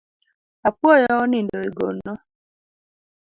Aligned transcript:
Apuoyo 0.67 1.11
onindo 1.23 1.57
e 1.67 1.69
gono 1.77 2.13